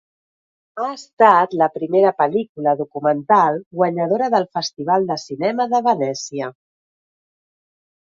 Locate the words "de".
5.15-5.21, 5.79-5.87